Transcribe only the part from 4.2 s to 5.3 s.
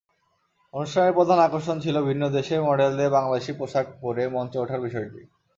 মঞ্চে ওঠার বিষয়টি।